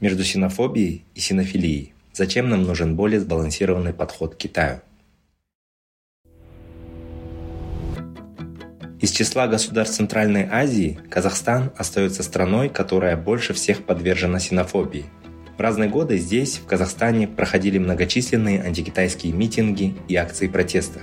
[0.00, 1.94] Между синофобией и синофилией.
[2.12, 4.80] Зачем нам нужен более сбалансированный подход к Китаю?
[9.00, 15.04] Из числа государств Центральной Азии Казахстан остается страной, которая больше всех подвержена синофобии.
[15.56, 21.00] В разные годы здесь, в Казахстане, проходили многочисленные антикитайские митинги и акции протеста.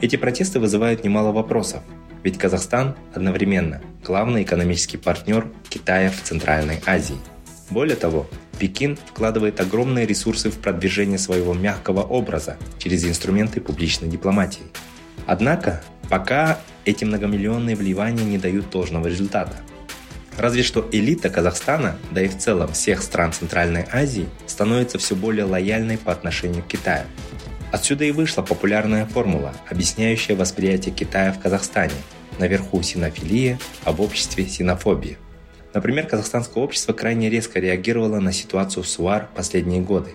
[0.00, 1.82] Эти протесты вызывают немало вопросов,
[2.22, 7.18] ведь Казахстан одновременно главный экономический партнер Китая в Центральной Азии.
[7.70, 8.26] Более того,
[8.58, 14.64] Пекин вкладывает огромные ресурсы в продвижение своего мягкого образа через инструменты публичной дипломатии.
[15.26, 19.56] Однако, пока эти многомиллионные вливания не дают должного результата.
[20.36, 25.44] Разве что элита Казахстана, да и в целом всех стран Центральной Азии, становится все более
[25.44, 27.06] лояльной по отношению к Китаю.
[27.72, 31.94] Отсюда и вышла популярная формула, объясняющая восприятие Китая в Казахстане.
[32.38, 35.16] Наверху синофилия, а в обществе синофобия.
[35.74, 40.10] Например, казахстанское общество крайне резко реагировало на ситуацию в СУАР последние годы,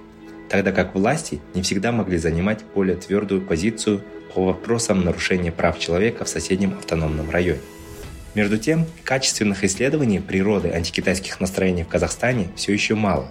[0.47, 4.01] тогда как власти не всегда могли занимать более твердую позицию
[4.33, 7.59] по вопросам нарушения прав человека в соседнем автономном районе.
[8.35, 13.29] Между тем, качественных исследований природы антикитайских настроений в Казахстане все еще мало.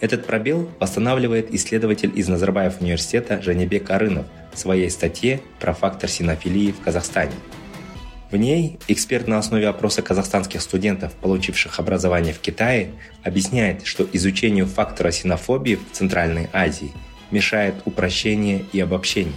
[0.00, 6.72] Этот пробел восстанавливает исследователь из Назарбаев университета Жанебек Арынов в своей статье про фактор синофилии
[6.72, 7.32] в Казахстане.
[8.30, 12.92] В ней эксперт на основе опроса казахстанских студентов, получивших образование в Китае,
[13.24, 16.92] объясняет, что изучению фактора синофобии в Центральной Азии
[17.32, 19.34] мешает упрощение и обобщение.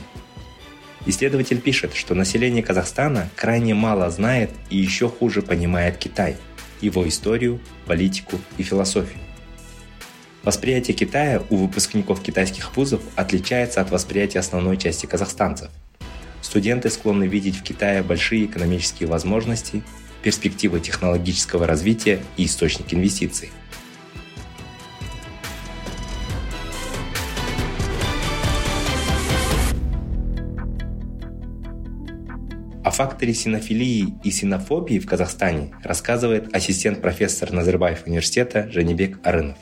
[1.08, 6.38] Исследователь пишет, что население Казахстана крайне мало знает и еще хуже понимает Китай,
[6.80, 9.20] его историю, политику и философию.
[10.44, 15.72] Восприятие Китая у выпускников китайских вузов отличается от восприятия основной части казахстанцев.
[16.44, 19.81] Студенты склонны видеть в Китае большие экономические возможности,
[20.22, 23.50] перспективы технологического развития и источник инвестиций.
[32.84, 39.58] О факторе синофилии и синофобии в Казахстане рассказывает ассистент-профессор Назарбаев университета Жанибек Арынов.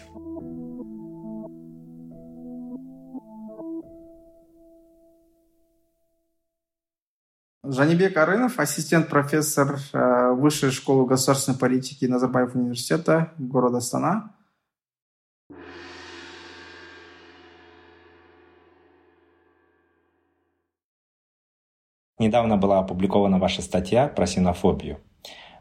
[7.74, 14.36] Жанибек Арынов, ассистент-профессор э, Высшей школы государственной политики Назарбаев университета города Астана.
[22.20, 25.00] Недавно была опубликована ваша статья про синофобию.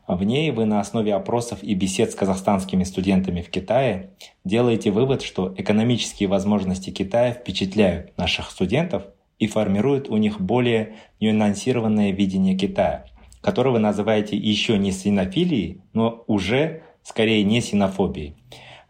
[0.08, 5.22] В ней вы на основе опросов и бесед с казахстанскими студентами в Китае делаете вывод,
[5.22, 9.04] что экономические возможности Китая впечатляют наших студентов
[9.40, 13.06] и формируют у них более нюансированное видение Китая,
[13.40, 18.36] которое вы называете еще не синофилией, но уже скорее не синофобией.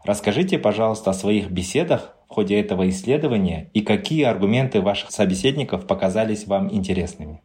[0.03, 6.45] Расскажите, пожалуйста, о своих беседах в ходе этого исследования и какие аргументы ваших собеседников показались
[6.45, 7.41] вам интересными.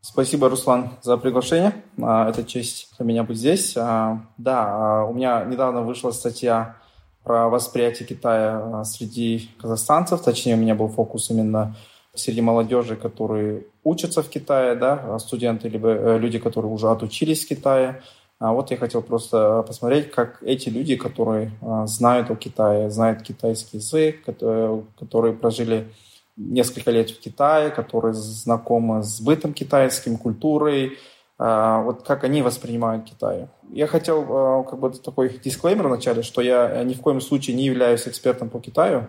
[0.00, 1.72] Спасибо, Руслан, за приглашение.
[2.02, 3.74] А, это честь для меня быть здесь.
[3.76, 6.76] А, да, у меня недавно вышла статья
[7.24, 10.22] про восприятие Китая среди казахстанцев.
[10.22, 11.74] Точнее, у меня был фокус именно
[12.14, 18.02] среди молодежи, которые учатся в Китае, да, студенты, либо люди, которые уже отучились в Китае.
[18.38, 21.50] А вот я хотел просто посмотреть, как эти люди, которые
[21.86, 25.88] знают о Китае, знают китайский язык, которые прожили
[26.36, 30.98] несколько лет в Китае, которые знакомы с бытом китайским, культурой,
[31.38, 33.48] вот как они воспринимают Китай.
[33.70, 38.06] Я хотел как бы такой дисклеймер вначале, что я ни в коем случае не являюсь
[38.06, 39.08] экспертом по Китаю,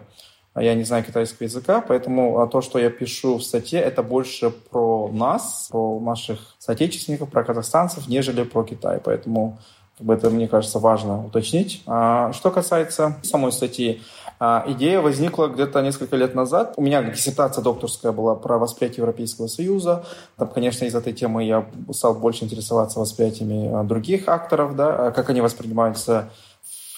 [0.58, 5.10] я не знаю китайского языка, поэтому то, что я пишу в статье, это больше про
[5.10, 9.02] нас, про наших соотечественников, про казахстанцев, нежели про Китай.
[9.04, 9.60] Поэтому
[9.98, 11.82] как бы это, мне кажется, важно уточнить.
[11.84, 14.02] Что касается самой статьи,
[14.40, 16.74] Идея возникла где-то несколько лет назад.
[16.78, 20.04] У меня диссертация докторская была про восприятие Европейского Союза.
[20.38, 25.42] Там, конечно, из этой темы я стал больше интересоваться восприятиями других акторов, да, как они
[25.42, 26.30] воспринимаются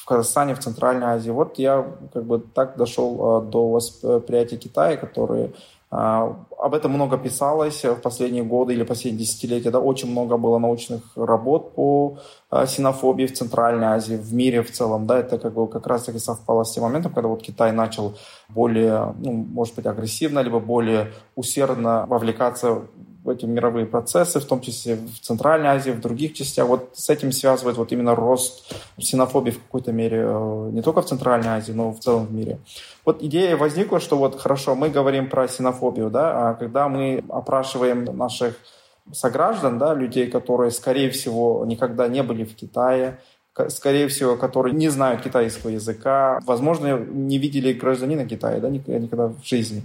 [0.01, 1.29] в Казахстане, в Центральной Азии.
[1.29, 5.53] Вот я как бы так дошел до восприятия Китая, который А,
[5.89, 9.71] об этом много писалось в последние годы или последние десятилетия.
[9.71, 12.17] Да, очень много было научных работ по
[12.49, 15.07] а, синофобии в Центральной Азии, в мире в целом.
[15.07, 18.17] Да, это как, бы, как раз-таки совпало с тем моментом, когда вот Китай начал
[18.49, 22.81] более, ну, может быть, агрессивно, либо более усердно вовлекаться
[23.29, 26.67] эти мировые процессы, в том числе в Центральной Азии, в других частях.
[26.67, 31.05] Вот с этим связывает вот именно рост ксенофобии в какой-то мере э, не только в
[31.05, 32.59] Центральной Азии, но в целом в мире.
[33.05, 38.05] Вот идея возникла, что вот хорошо, мы говорим про ксенофобию, да, а когда мы опрашиваем
[38.05, 38.55] наших
[39.11, 43.19] сограждан, да, людей, которые, скорее всего, никогда не были в Китае,
[43.69, 49.43] скорее всего, которые не знают китайского языка, возможно, не видели гражданина Китая да, никогда в
[49.43, 49.83] жизни.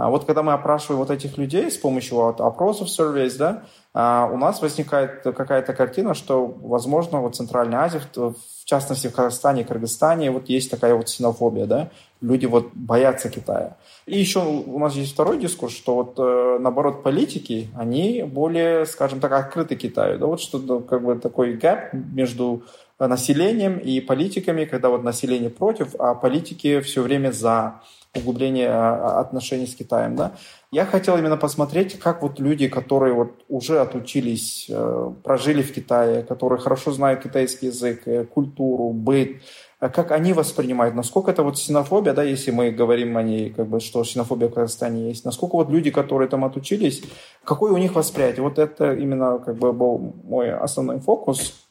[0.00, 4.30] А вот когда мы опрашиваем вот этих людей с помощью вот опросов, surveys, да, а,
[4.32, 9.64] у нас возникает какая-то картина, что, возможно, вот Центральная Азия, в частности в Казахстане и
[9.64, 11.90] Кыргызстане, вот есть такая вот синофобия, да,
[12.22, 13.76] люди вот боятся Китая.
[14.06, 19.20] И еще у нас есть второй дискурс, что вот э, наоборот политики, они более, скажем
[19.20, 22.62] так, открыты Китаю, да, вот что как бы такой гэп между
[22.98, 27.82] населением и политиками, когда вот население против, а политики все время за
[28.14, 30.16] углубление а, отношений с Китаем.
[30.16, 30.32] Да?
[30.72, 36.22] Я хотел именно посмотреть, как вот люди, которые вот уже отучились, э, прожили в Китае,
[36.22, 39.42] которые хорошо знают китайский язык, э, культуру, быт,
[39.80, 43.68] э, как они воспринимают, насколько это вот ксенофобия, да, если мы говорим о ней, как
[43.68, 47.02] бы, что ксенофобия в Казахстане есть, насколько вот люди, которые там отучились,
[47.44, 48.42] какое у них восприятие.
[48.42, 51.66] Вот это именно как бы был мой основной фокус.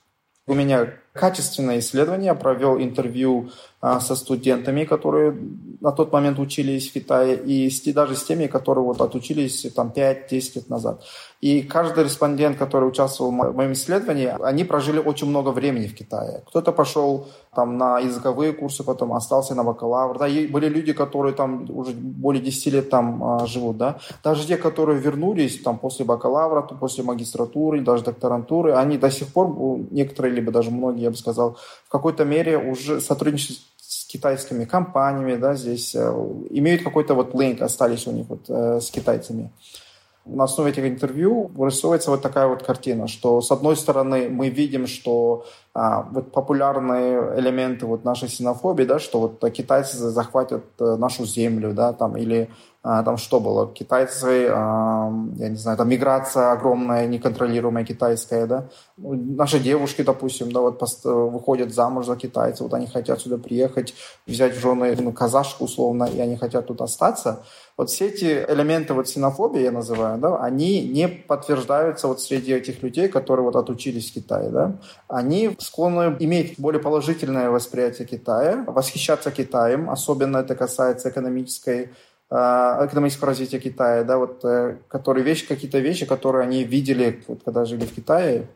[0.48, 3.50] У меня качественное исследование, провел интервью
[3.82, 5.38] а, со студентами, которые
[5.80, 9.94] на тот момент учились в Китае, и с, даже с теми, которые вот отучились там
[9.96, 11.02] 5-10 лет назад.
[11.40, 16.44] И каждый респондент, который участвовал в моем исследовании, они прожили очень много времени в Китае.
[16.48, 20.18] Кто-то пошел там на языковые курсы, потом остался на бакалавр.
[20.18, 23.78] Да, и были люди, которые там уже более 10 лет там а, живут.
[23.78, 24.00] Да.
[24.22, 29.56] Даже те, которые вернулись там после бакалавра, после магистратуры, даже докторантуры, они до сих пор,
[29.92, 35.36] некоторые, либо даже многие, я бы сказал, в какой-то мере уже сотрудничают с китайскими компаниями,
[35.36, 36.00] да, здесь э,
[36.52, 39.52] имеют какой-то вот линк, остались у них вот э, с китайцами.
[40.26, 44.86] На основе этих интервью вырисовывается вот такая вот картина, что с одной стороны мы видим,
[44.86, 51.26] что а, вот популярные элементы вот нашей синофобии, да, что вот китайцы захватят э, нашу
[51.26, 52.50] землю, да, там, или
[52.82, 59.60] там что было, китайцы, а, я не знаю, там миграция огромная, неконтролируемая китайская, да, наши
[59.60, 63.94] девушки, допустим, да, вот выходят замуж за китайцев, вот они хотят сюда приехать,
[64.26, 67.44] взять в жены ну, казашку условно, и они хотят тут остаться,
[67.76, 72.82] вот все эти элементы вот синофобии, я называю, да, они не подтверждаются вот среди этих
[72.82, 74.76] людей, которые вот отучились в Китае, да.
[75.08, 81.90] Они склонны иметь более положительное восприятие Китая, восхищаться Китаем, особенно это касается экономической а,
[82.32, 87.66] экономического развития Китая, да, вот, э, которые вещи, какие-то вещи, которые они видели, вот, когда
[87.66, 88.48] жили в Китае,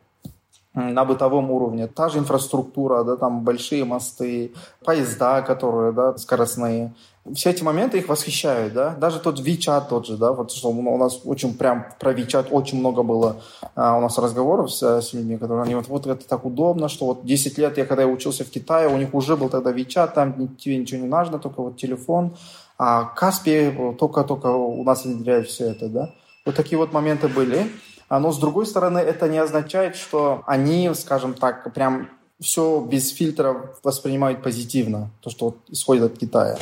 [0.74, 1.86] на бытовом уровне.
[1.86, 4.52] Та же инфраструктура, да, там большие мосты,
[4.84, 6.92] поезда, которые, да, скоростные.
[7.32, 8.90] Все эти моменты их восхищают, да.
[8.90, 12.80] Даже тот WeChat тот же, да, вот что у нас очень прям про WeChat очень
[12.80, 13.36] много было
[13.76, 17.06] а, у нас разговоров с, с людьми, которые они вот, вот это так удобно, что
[17.06, 20.12] вот 10 лет я когда я учился в Китае, у них уже был тогда WeChat,
[20.12, 22.34] там тебе ничего не нужно, только вот телефон.
[22.78, 26.10] А Каспи только-только у нас внедряют все это, да.
[26.44, 27.70] Вот такие вот моменты были.
[28.08, 32.08] А, но, с другой стороны, это не означает, что они, скажем так, прям
[32.40, 36.58] все без фильтра воспринимают позитивно, то, что исходит от Китая.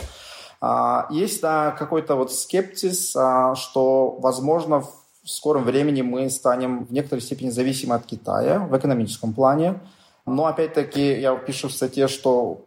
[0.60, 6.92] А, есть да, какой-то вот скептиз, а, что, возможно, в скором времени мы станем в
[6.92, 9.80] некоторой степени зависимы от Китая в экономическом плане.
[10.24, 12.64] Но опять-таки я пишу в статье, что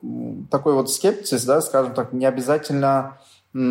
[0.51, 3.17] такой вот скептиз, да, скажем так, не обязательно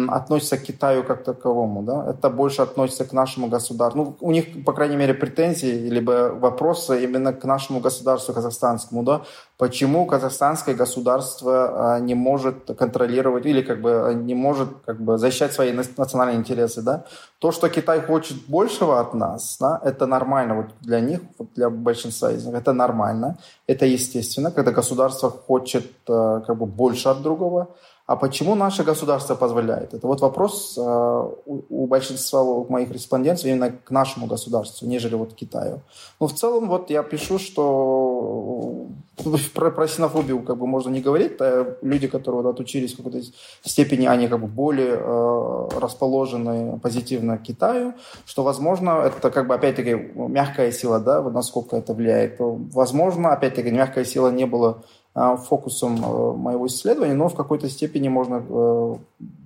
[0.08, 4.04] относится к Китаю как таковому, да, это больше относится к нашему государству.
[4.04, 9.20] Ну, у них, по крайней мере, претензии, либо вопросы именно к нашему государству казахстанскому, да,
[9.58, 15.52] почему казахстанское государство а, не может контролировать или как бы не может как бы защищать
[15.52, 17.04] свои национальные интересы, да.
[17.38, 20.54] То, что Китай хочет большего от нас, да, это нормально.
[20.54, 23.36] Вот для них, вот для большинства из них, это нормально,
[23.66, 27.68] это естественно, когда государство хочет а, как бы больше от другого,
[28.06, 29.94] а почему наше государство позволяет?
[29.94, 35.32] Это вот вопрос э, у, у большинства моих респондентов именно к нашему государству, нежели вот
[35.32, 35.80] Китаю.
[36.20, 38.88] Но в целом вот я пишу, что
[39.54, 41.40] про, про синофобию как бы можно не говорить.
[41.40, 43.22] А люди, которые вот отучились в какой-то
[43.62, 47.94] степени, они как бы более э, расположены позитивно к Китаю,
[48.26, 52.36] что, возможно, это как бы опять-таки мягкая сила, да, вот насколько это влияет.
[52.38, 54.82] Возможно, опять-таки, мягкая сила не была
[55.14, 58.94] фокусом э, моего исследования, но в какой-то степени можно э,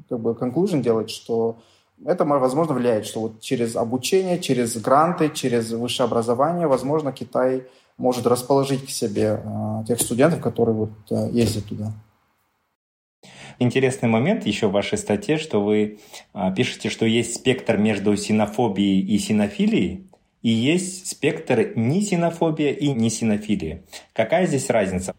[0.08, 1.56] как бы conclusion делать, что
[2.04, 7.64] это, возможно, влияет, что вот через обучение, через гранты, через высшее образование, возможно, Китай
[7.96, 11.92] может расположить к себе э, тех студентов, которые вот ездят туда.
[13.60, 15.98] Интересный момент еще в вашей статье, что вы
[16.32, 20.06] э, пишете, что есть спектр между синофобией и синофилией,
[20.42, 23.82] и есть спектр не синофобия и не синофилия.
[24.12, 25.14] Какая здесь разница?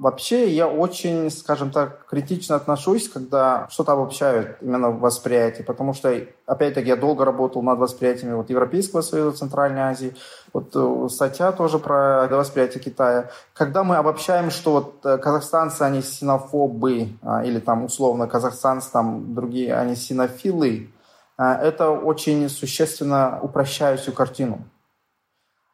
[0.00, 6.18] Вообще я очень, скажем так, критично отношусь, когда что-то обобщают именно в восприятии, потому что,
[6.46, 10.16] опять-таки, я долго работал над восприятиями вот, Европейского Союза, Центральной Азии,
[10.54, 13.30] вот э, статья тоже про восприятие Китая.
[13.52, 19.34] Когда мы обобщаем, что вот э, казахстанцы, они синофобы, а, или там условно казахстанцы, там
[19.34, 20.88] другие, они синофилы,
[21.36, 24.64] а, это очень существенно упрощает всю картину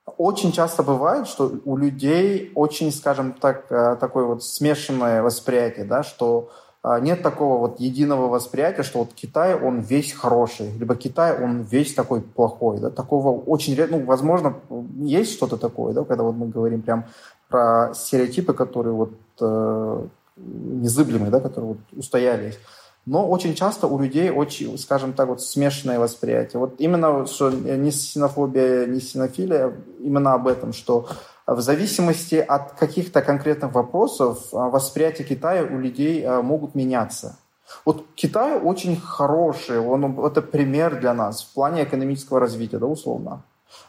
[0.06, 6.04] очень часто бывает, что у людей очень, скажем так, э, такое вот смешанное восприятие, да,
[6.04, 6.50] что
[6.84, 11.62] э, нет такого вот единого восприятия, что вот Китай, он весь хороший, либо Китай, он
[11.62, 14.54] весь такой плохой, да, такого очень, ну, возможно,
[14.96, 17.06] есть что-то такое, да, когда вот мы говорим прям
[17.48, 22.58] про стереотипы, которые вот э, незыблемые, да, которые вот устоялись.
[23.06, 26.58] Но очень часто у людей очень, скажем так, вот смешанное восприятие.
[26.58, 31.06] Вот именно, что не синофобия, не синофилия, именно об этом, что
[31.46, 37.38] в зависимости от каких-то конкретных вопросов а, восприятие Китая у людей а, могут меняться.
[37.84, 43.42] Вот Китай очень хороший, он, это пример для нас в плане экономического развития, да, условно.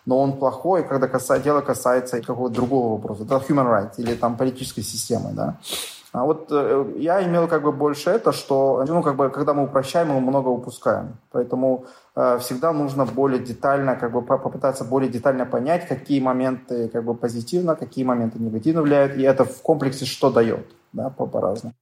[0.05, 4.37] Но он плохой, когда касается, дело касается какого-то другого вопроса, да, human rights или там
[4.37, 5.57] политической системы, да.
[6.17, 9.65] А вот э, я имел как бы больше это, что, ну, как бы, когда мы
[9.65, 11.17] упрощаем, мы много упускаем.
[11.31, 17.03] Поэтому э, всегда нужно более детально, как бы, попытаться более детально понять, какие моменты, как
[17.05, 21.75] бы, позитивно, какие моменты негативно влияют, и это в комплексе что дает, да, по- по-разному.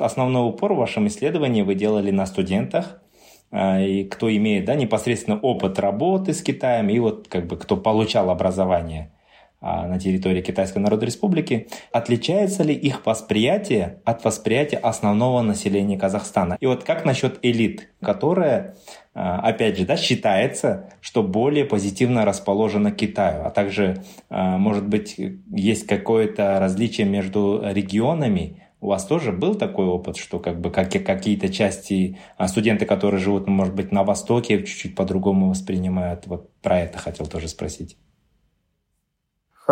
[0.00, 3.02] Основной упор в вашем исследовании вы делали на студентах,
[3.50, 7.76] э, и кто имеет да, непосредственно опыт работы с Китаем, и вот как бы кто
[7.76, 9.12] получал образование–
[9.62, 16.56] на территории Китайской Народной Республики, отличается ли их восприятие от восприятия основного населения Казахстана?
[16.60, 18.76] И вот как насчет элит, которая,
[19.14, 25.14] а, опять же, да, считается, что более позитивно расположена Китаю, а также, а, может быть,
[25.54, 30.90] есть какое-то различие между регионами, у вас тоже был такой опыт, что как бы как,
[30.90, 36.26] какие-то части студенты, которые живут, может быть, на Востоке, чуть-чуть по-другому воспринимают?
[36.26, 37.96] Вот про это хотел тоже спросить.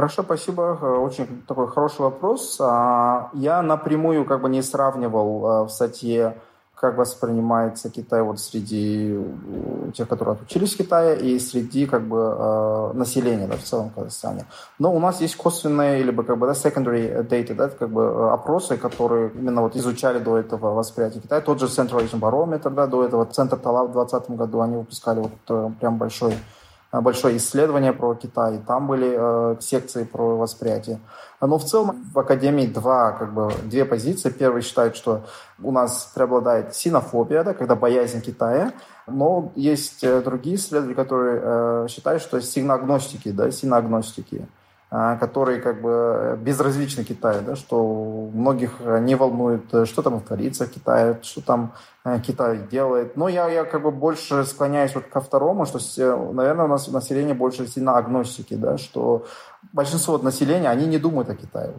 [0.00, 0.78] Хорошо, спасибо.
[0.80, 2.56] Э, очень такой хороший вопрос.
[2.58, 6.38] А, я напрямую как бы не сравнивал э, в статье,
[6.74, 12.92] как воспринимается Китай вот среди э, тех, которые отучились в Китае, и среди как бы
[12.94, 14.46] населения да, в целом Казахстане.
[14.78, 18.78] Но у нас есть косвенные, либо как бы да, secondary data, да, как бы опросы,
[18.78, 21.42] которые именно вот изучали до этого восприятие Китая.
[21.42, 25.20] Тот же Central Asian Barometer, да, до этого Центр Тала в 2020 году, они выпускали
[25.20, 26.32] вот прям большой
[26.92, 30.98] большое исследование про Китай, там были э, секции про восприятие.
[31.40, 34.30] Но в целом в Академии два, как бы, две позиции.
[34.30, 35.22] Первый считает, что
[35.62, 38.72] у нас преобладает синофобия, да, когда боязнь Китая,
[39.06, 44.59] но есть э, другие исследователи, которые э, считают, что сигноагностики, да, синоагностики, а,
[44.90, 51.18] которые как бы безразличны Китаю, да, что многих не волнует, что там творится в Китае,
[51.22, 53.16] что там э, Китай делает.
[53.16, 55.78] Но я, я как бы больше склоняюсь вот ко второму, что,
[56.32, 59.26] наверное, у нас население больше сильно агностики, да, что
[59.72, 61.74] большинство населения, они не думают о Китае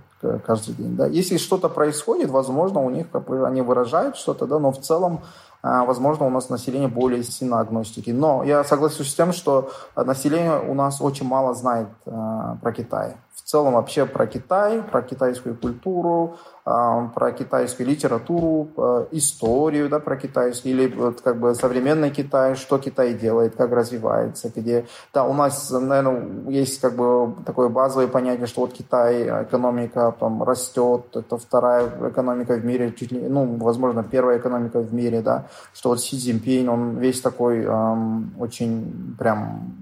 [0.45, 0.95] каждый день.
[0.95, 1.07] Да.
[1.07, 5.21] Если что-то происходит, возможно, у них как бы, они выражают что-то, да, но в целом
[5.63, 8.09] а, возможно, у нас население более сильно агностики.
[8.09, 13.15] Но я согласен с тем, что население у нас очень мало знает э, про Китай.
[13.35, 18.69] В целом вообще про Китай, про китайскую культуру, про китайскую литературу,
[19.11, 24.51] историю да, про китайский, или вот, как бы современный Китай, что Китай делает, как развивается,
[24.55, 24.85] где...
[25.13, 30.43] Да, у нас, наверное, есть как бы такое базовое понятие, что вот Китай, экономика там
[30.43, 35.47] растет, это вторая экономика в мире, чуть ли, ну, возможно, первая экономика в мире, да,
[35.73, 39.73] что вот Си Цзиньпинь, он весь такой эм, очень прям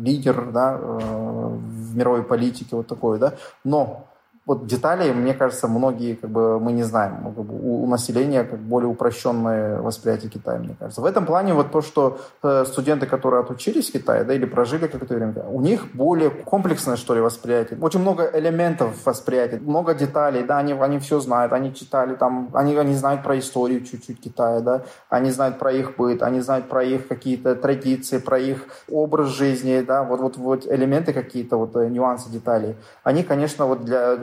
[0.00, 3.34] лидер, да, э, в мировой политике, вот такой, да,
[3.64, 4.07] но
[4.48, 7.18] вот детали, мне кажется, многие как бы мы не знаем.
[7.22, 11.02] Ну, у, у населения как более упрощенное восприятие Китая, мне кажется.
[11.02, 14.86] В этом плане вот то, что э, студенты, которые отучились в Китае, да, или прожили
[14.86, 17.78] какое-то время, у них более комплексное, что ли, восприятие.
[17.78, 22.74] Очень много элементов восприятия, много деталей, да, они, они все знают, они читали там, они,
[22.74, 26.82] они знают про историю чуть-чуть Китая, да, они знают про их быт, они знают про
[26.82, 31.86] их какие-то традиции, про их образ жизни, да, вот, вот, вот элементы какие-то, вот э,
[31.90, 32.76] нюансы, детали.
[33.04, 34.16] Они, конечно, вот для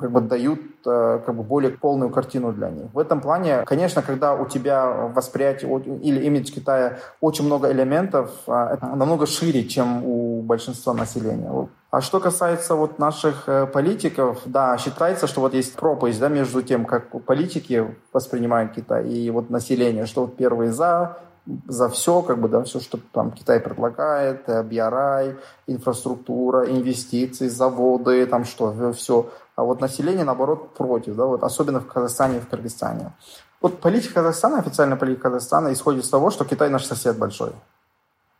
[0.00, 2.86] как бы дают э, как бы более полную картину для них.
[2.92, 8.52] В этом плане, конечно, когда у тебя восприятие или имидж Китая очень много элементов, э,
[8.74, 11.50] это намного шире, чем у большинства населения.
[11.90, 16.62] А что касается вот наших э, политиков, да, считается, что вот есть пропасть да, между
[16.62, 21.18] тем, как политики воспринимают Китай и вот население, что вот первые за,
[21.66, 28.44] за все, как бы, да, все, что там Китай предлагает, BRI, инфраструктура, инвестиции, заводы, там
[28.44, 29.30] что, все.
[29.56, 33.12] А вот население, наоборот, против, да, вот особенно в Казахстане и в Кыргызстане.
[33.60, 37.52] Вот политика Казахстана, официальная политика Казахстана исходит из того, что Китай наш сосед большой.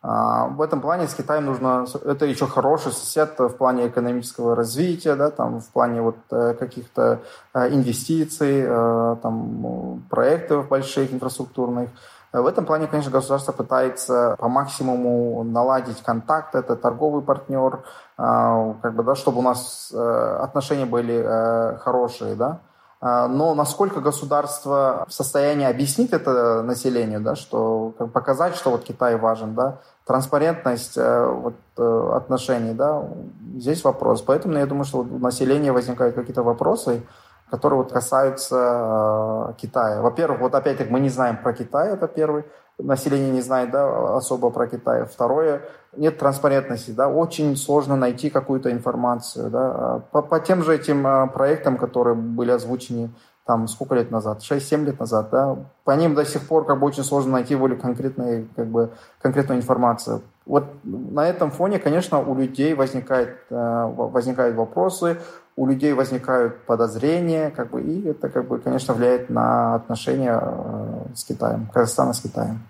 [0.02, 1.86] А, в этом плане с Китаем нужно...
[2.04, 7.20] Это еще хороший сосед в плане экономического развития, да, там, в плане вот э, каких-то
[7.52, 11.90] э, инвестиций, э, там, проектов больших инфраструктурных.
[12.32, 17.80] В этом плане, конечно, государство пытается по максимуму наладить контакт, это торговый партнер,
[18.16, 22.60] как бы, да, чтобы у нас отношения были хорошие, да.
[23.02, 29.54] Но насколько государство в состоянии объяснить это населению, да, что показать, что вот Китай важен,
[29.54, 33.02] да, транспарентность вот, отношений, да,
[33.56, 34.22] здесь вопрос.
[34.22, 37.02] Поэтому я думаю, что у населения возникают какие-то вопросы,
[37.50, 40.00] которые вот касаются э, Китая.
[40.00, 42.44] Во-первых, вот опять-таки мы не знаем про Китай, это первый.
[42.78, 45.04] Население не знает да, особо про Китай.
[45.04, 45.62] Второе,
[45.96, 49.50] нет транспарентности, да, очень сложно найти какую-то информацию.
[49.50, 50.02] Да.
[50.12, 53.10] По, по тем же этим э, проектам, которые были озвучены
[53.50, 56.86] там сколько лет назад, 6-7 лет назад, да, по ним до сих пор как бы
[56.86, 58.90] очень сложно найти более конкретные, как бы,
[59.20, 60.22] конкретную информацию.
[60.46, 65.16] Вот на этом фоне, конечно, у людей возникает, э, возникают вопросы,
[65.56, 71.06] у людей возникают подозрения, как бы, и это, как бы, конечно, влияет на отношения э,
[71.16, 72.60] с Китаем, Казахстана с Китаем.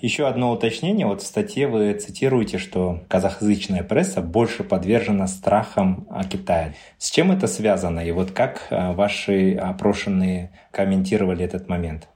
[0.00, 1.06] Еще одно уточнение.
[1.06, 6.76] Вот в статье вы цитируете, что казахязычная пресса больше подвержена страхам о Китае.
[6.98, 8.00] С чем это связано?
[8.00, 12.08] И вот как э, ваши опрошенные комментировали этот момент?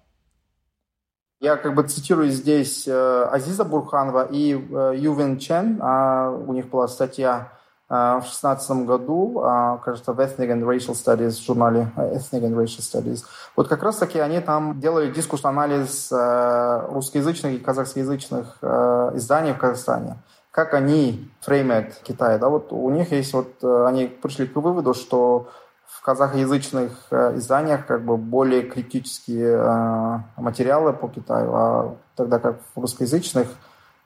[1.40, 5.80] Я как бы цитирую здесь э, Азиза Бурханова и Ювен Чен.
[5.82, 7.61] А у них была статья а,
[7.92, 12.80] в шестнадцатом году, а, кажется, в Ethnic and Racial Studies, в журнале Ethnic and Racial
[12.80, 13.24] Studies.
[13.54, 20.16] Вот как раз-таки они там делали дискурс-анализ э, русскоязычных и казахскоязычных э, изданий в Казахстане.
[20.50, 22.38] Как они фреймят Китай.
[22.38, 22.48] Да?
[22.48, 25.50] Вот у них есть вот, э, они пришли к выводу, что
[25.86, 33.48] в казахоязычных изданиях как бы более критические материалы по Китаю, а тогда как в русскоязычных–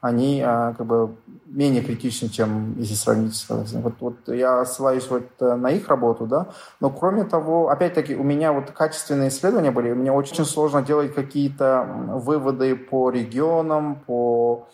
[0.06, 5.26] они а, как бы менее критичны, чем если сравнить с вот, вот я ссылаюсь вот
[5.40, 6.48] э, на их работу, да,
[6.80, 11.86] но кроме того, опять-таки, у меня вот качественные исследования были, мне очень сложно делать какие-то
[12.08, 14.66] выводы по регионам, по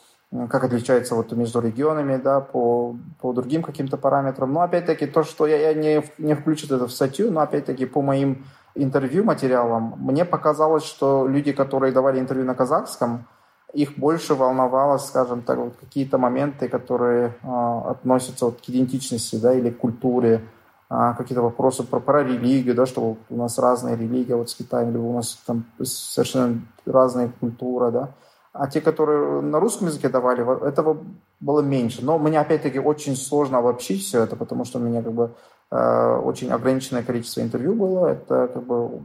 [0.49, 4.51] как отличается вот между регионами, да, по, по другим каким-то параметрам.
[4.51, 8.01] Но опять-таки то, что я, я не, не включу это в статью, но опять-таки по
[8.01, 13.27] моим интервью материалам, мне показалось, что люди, которые давали интервью на казахском,
[13.73, 19.55] их больше волновало, скажем так, вот какие-то моменты, которые э, относятся вот к идентичности, да,
[19.55, 20.43] или к культуре,
[20.91, 24.91] э, какие-то вопросы про, про религию, да, что у нас разные религии вот с Китаем,
[24.91, 28.11] или у нас там совершенно разная культура, да.
[28.53, 30.99] А те, которые на русском языке давали, этого
[31.41, 32.05] было меньше.
[32.05, 35.31] Но мне, опять-таки, очень сложно обобщить все это, потому что у меня как бы
[35.75, 38.09] очень ограниченное количество интервью было.
[38.09, 39.01] Это как бы,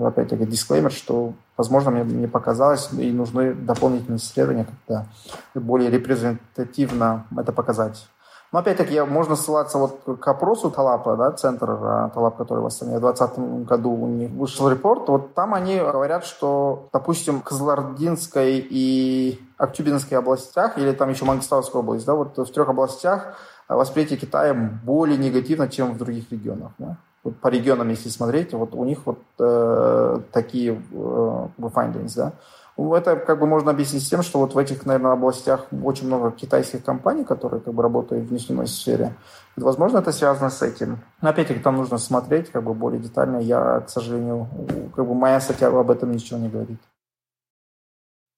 [0.00, 5.06] опять-таки, дисклеймер, что, возможно, мне не показалось, и нужны дополнительные исследования, когда
[5.54, 8.08] более репрезентативно это показать.
[8.50, 12.98] Но опять-таки можно ссылаться вот к опросу Талапа, да, центр э, Талап, который в Астане
[12.98, 15.08] в 2020 году у них вышел репорт.
[15.08, 21.82] Вот там они говорят, что, допустим, в Кызылординской и Актюбинской областях, или там еще Мангистауская
[21.82, 26.72] область, да, вот в трех областях а восприятие Китая более негативно, чем в других регионах.
[26.78, 26.96] Да?
[27.22, 32.32] Вот по регионам, если смотреть, вот у них вот э, такие э, findings, да.
[32.76, 36.84] Это как бы можно объяснить тем, что вот в этих, наверное, областях очень много китайских
[36.84, 39.14] компаний, которые как бы работают в нефтяной сфере.
[39.56, 40.98] Возможно, это связано с этим.
[41.22, 43.38] Но опять-таки там нужно смотреть как бы более детально.
[43.38, 44.48] Я, к сожалению,
[44.94, 46.80] как бы моя статья об этом ничего не говорит.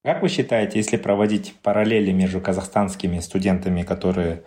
[0.05, 4.45] Как вы считаете, если проводить параллели между казахстанскими студентами, которые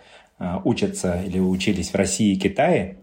[0.64, 2.98] учатся или учились в России и Китае,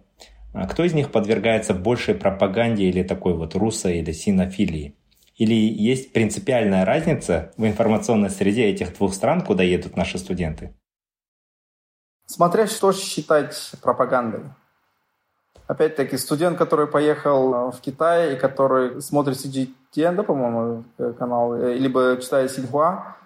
[0.54, 4.95] а кто из них подвергается большей пропаганде или такой вот руссо- или синофилии?
[5.36, 10.73] Или есть принципиальная разница в информационной среде этих двух стран, куда едут наши студенты?
[12.26, 14.45] Смотря что считать пропагандой.
[15.67, 20.86] Опять-таки, студент, который поехал в Китай и который смотрит CGTN, да, по-моему,
[21.19, 23.17] канал, э, либо читает Синьхуа,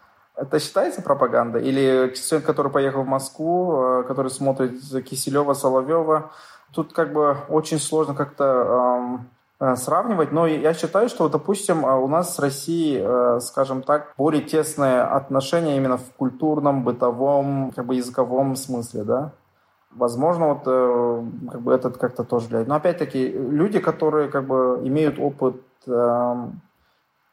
[0.41, 1.63] Это считается пропагандой?
[1.63, 6.31] Или человек, который поехал в Москву, э, который смотрит Киселева, Соловьева,
[6.73, 9.19] тут как бы очень сложно как-то
[9.59, 14.41] э, сравнивать, но я считаю, что, допустим, у нас с Россией, э, скажем так, более
[14.41, 19.31] тесные отношения именно в культурном, бытовом, как бы языковом смысле, да.
[19.91, 22.67] Возможно, вот э, как бы этот как-то тоже влияет.
[22.67, 26.61] Но опять-таки, люди, которые как бы имеют опыт эм,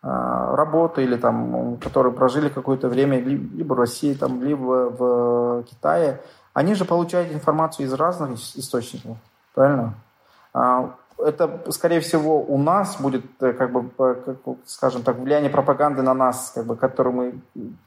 [0.02, 0.08] э,
[0.56, 6.20] работы или там, которые прожили какое-то время либо в России, там, либо в Китае,
[6.54, 9.16] они же получают информацию из разных источников,
[9.54, 9.94] правильно?
[11.18, 16.14] Это, скорее всего, у нас будет, э, как бы, как, скажем так, влияние пропаганды на
[16.14, 17.40] нас, как бы, который мы,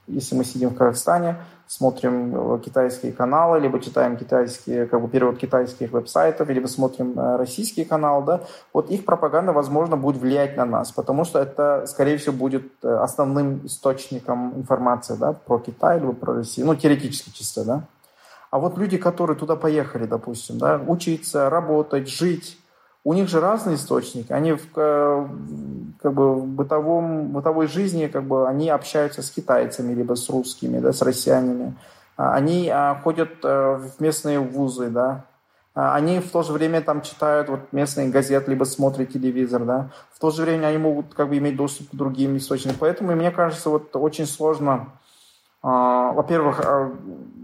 [0.08, 5.38] если мы сидим в Казахстане, смотрим э, китайские каналы, либо читаем китайские, как бы, перевод
[5.38, 8.42] китайских веб-сайтов, либо смотрим э, российские каналы, да,
[8.74, 13.66] вот их пропаганда, возможно, будет влиять на нас, потому что это, скорее всего, будет основным
[13.66, 17.84] источником информации, да, про Китай, либо про Россию, ну, теоретически чисто, да.
[18.50, 22.58] А вот люди, которые туда поехали, допустим, да, учиться, работать, жить,
[23.04, 24.32] у них же разные источники.
[24.32, 30.16] Они в, как бы, в бытовом, бытовой жизни как бы, они общаются с китайцами, либо
[30.16, 31.76] с русскими, да, с россиянами.
[32.18, 35.26] А, они а, ходят а, в местные вузы, да.
[35.74, 39.90] А, они в то же время там читают вот местные газеты, либо смотрят телевизор, да.
[40.14, 42.78] В то же время они могут как бы иметь доступ к другим источникам.
[42.80, 44.88] Поэтому, мне кажется, вот очень сложно
[45.64, 46.60] во-первых,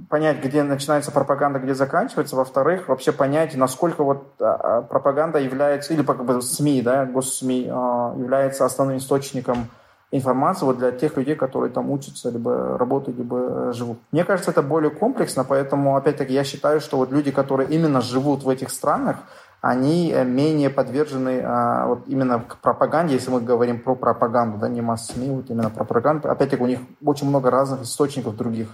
[0.09, 2.35] понять, где начинается пропаганда, где заканчивается.
[2.35, 8.65] Во-вторых, вообще понять, насколько вот а, пропаганда является, или как бы СМИ, да, госсми, является
[8.65, 9.69] основным источником
[10.11, 13.99] информации вот для тех людей, которые там учатся, либо работают, либо э, живут.
[14.11, 18.43] Мне кажется, это более комплексно, поэтому, опять-таки, я считаю, что вот люди, которые именно живут
[18.43, 19.17] в этих странах,
[19.59, 24.69] они э, менее подвержены а, вот именно к пропаганде, если мы говорим про пропаганду, да,
[24.69, 26.29] не масс-СМИ, вот именно про пропаганду.
[26.29, 28.69] Опять-таки у них очень много разных источников других,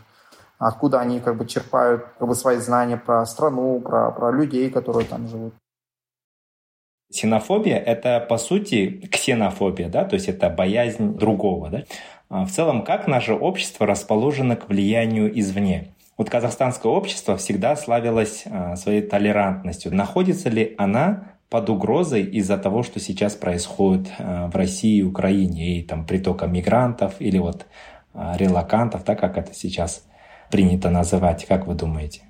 [0.67, 5.05] откуда они как бы черпают как бы свои знания про страну, про, про людей, которые
[5.05, 5.53] там живут.
[7.11, 11.83] Синофобия– это, по сути, ксенофобия, да, то есть это боязнь другого, да.
[12.29, 15.93] А в целом, как наше общество расположено к влиянию извне?
[16.17, 19.93] Вот казахстанское общество всегда славилось а, своей толерантностью.
[19.93, 25.79] Находится ли она под угрозой из-за того, что сейчас происходит а, в России и Украине,
[25.79, 27.67] и там притока мигрантов или вот
[28.15, 30.05] релакантов, так как это сейчас
[30.49, 32.23] принято называть, как вы думаете?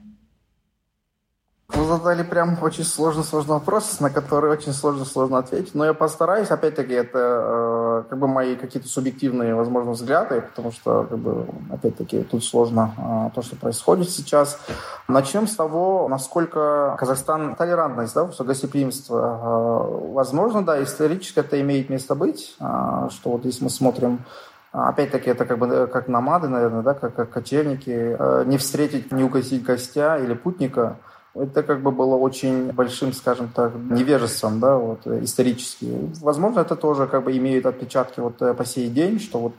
[1.73, 5.73] Вы задали прям очень сложный-сложный вопрос, на который очень сложно-сложно ответить.
[5.73, 11.07] Но я постараюсь, опять-таки, это э, как бы мои какие-то субъективные, возможно, взгляды, потому что,
[11.09, 14.59] как бы, опять-таки, тут сложно э, то, что происходит сейчас.
[15.07, 19.17] Начнем с того, насколько Казахстан толерантность, да, гостеприимство.
[19.17, 22.63] Э, возможно, да, исторически это имеет место быть, э,
[23.09, 24.19] что вот если мы смотрим
[24.73, 28.17] Опять-таки, это как бы э, как намады, наверное, да, как, как кочевники.
[28.19, 30.97] Э, не встретить, не угостить гостя или путника–
[31.35, 35.91] это как бы было очень большим, скажем так, невежеством, да, вот, исторически.
[36.21, 39.53] Возможно, это тоже как бы имеет отпечатки вот э, по сей день, что вот,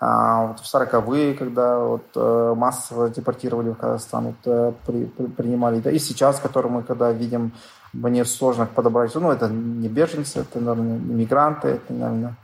[0.00, 5.78] а, вот в 40-е, когда вот э, массово депортировали в Казахстан, вот, при, при, принимали,
[5.80, 7.52] да, и сейчас, который мы когда видим,
[7.92, 12.34] мне сложно подобрать, ну, это не беженцы, это, наверное, мигранты, это, наверное,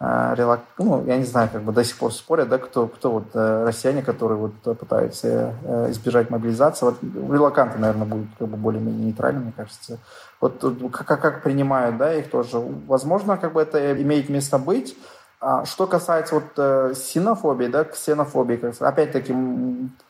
[0.00, 0.60] релак...
[0.78, 3.64] ну, я не знаю, как бы до сих пор спорят, да, кто, кто вот э,
[3.66, 6.86] россияне, которые вот пытаются э, избежать мобилизации.
[6.86, 9.98] Вот релаканты, наверное, будут как бы более-менее нейтральны, мне кажется.
[10.40, 12.62] Вот как, как принимают, да, их тоже.
[12.86, 14.96] Возможно, как бы это имеет место быть.
[15.40, 19.34] А что касается вот э, синофобии, да, ксенофобии, опять-таки,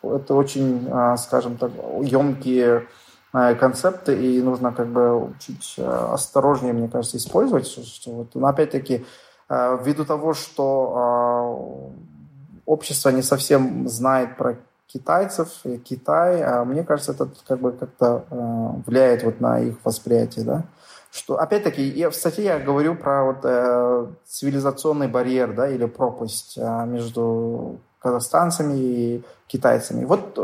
[0.02, 1.70] это очень, э, скажем так,
[2.02, 2.86] емкие
[3.32, 7.66] э, концепты, и нужно как бы чуть э, осторожнее, мне кажется, использовать.
[7.66, 9.06] Что, что вот, но опять-таки, Э,
[9.48, 14.56] ввиду того, что э, общество не совсем знает про
[14.86, 15.48] китайцев
[15.84, 20.64] Китай, а мне кажется, это как бы как-то э, влияет вот на их восприятие, да.
[21.10, 26.58] Что, опять-таки, я, в статье я говорю про вот э, цивилизационный барьер, да, или пропасть
[26.58, 30.04] э, между казахстанцами и китайцами.
[30.04, 30.38] Вот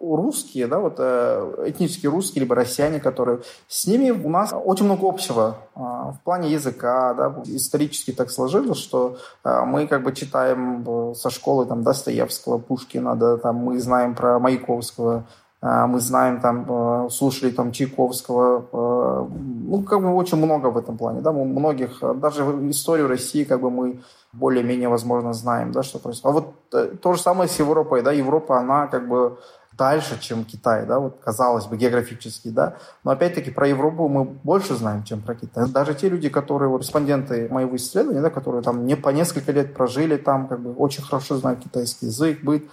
[0.00, 5.08] русские, да, вот э, этнические русские, либо россияне, которые с ними у нас очень много
[5.08, 10.84] общего а, в плане языка, да, исторически так сложилось, что а, мы как бы читаем
[10.86, 15.24] э, со школы там Достоевского, Пушкина, да, там мы знаем про Маяковского,
[15.60, 19.28] а, мы знаем там, э, слушали там Чайковского,
[19.68, 23.60] ну, как бы очень много в этом плане, да, мы многих, даже историю России как
[23.60, 24.00] бы мы
[24.32, 26.36] более-менее, возможно, знаем, да, что происходит.
[26.36, 29.38] А вот то же самое с Европой, да, Европа, она как бы
[29.78, 32.74] дальше, чем Китай, да, вот казалось бы, географически, да.
[33.04, 35.68] Но опять-таки про Европу мы больше знаем, чем про Китай.
[35.68, 39.74] Даже те люди, которые, вот, респонденты моего исследования, да, которые там не по несколько лет
[39.74, 42.64] прожили там, как бы очень хорошо знают китайский язык, быт,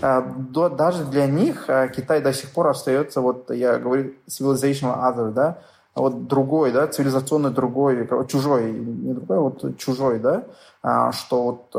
[0.00, 0.22] а,
[0.70, 5.58] даже для них а, Китай до сих пор остается, вот я говорю, civilizational other, да,
[5.94, 10.44] а вот другой, да, цивилизационный другой, чужой, не другой, вот чужой, да,
[11.12, 11.76] что вот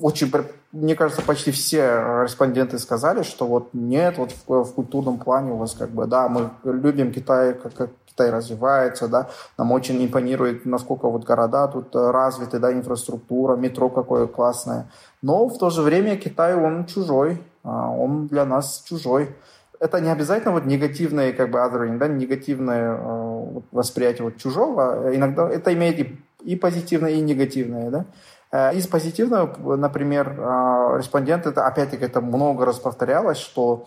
[0.00, 0.32] очень,
[0.80, 5.56] мне кажется, почти все респонденты сказали, что вот нет, вот в, в культурном плане у
[5.56, 10.66] вас как бы, да, мы любим Китай, как, как Китай развивается, да, нам очень импонирует,
[10.66, 14.88] насколько вот города тут развиты, да, инфраструктура, метро какое классное,
[15.22, 19.34] но в то же время Китай, он чужой, он для нас чужой,
[19.80, 25.14] это не обязательно вот негативное как бы othering, да, негативное э, восприятие вот чужого.
[25.14, 28.06] Иногда это имеет и, и позитивное, и негативное, да.
[28.52, 33.86] Э, из позитивного, например, э, респонденты, это опять-таки это много раз повторялось, что